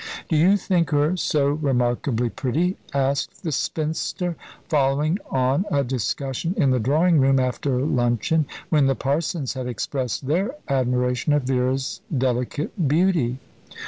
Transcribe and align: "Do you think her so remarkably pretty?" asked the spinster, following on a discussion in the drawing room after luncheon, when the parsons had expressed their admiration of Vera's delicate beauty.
"Do 0.29 0.35
you 0.35 0.57
think 0.57 0.89
her 0.89 1.15
so 1.15 1.49
remarkably 1.51 2.31
pretty?" 2.31 2.75
asked 2.91 3.43
the 3.43 3.51
spinster, 3.51 4.35
following 4.67 5.19
on 5.29 5.65
a 5.69 5.83
discussion 5.83 6.55
in 6.57 6.71
the 6.71 6.79
drawing 6.79 7.19
room 7.19 7.39
after 7.39 7.77
luncheon, 7.83 8.47
when 8.69 8.87
the 8.87 8.95
parsons 8.95 9.53
had 9.53 9.67
expressed 9.67 10.25
their 10.25 10.55
admiration 10.67 11.33
of 11.33 11.43
Vera's 11.43 12.01
delicate 12.17 12.87
beauty. 12.87 13.37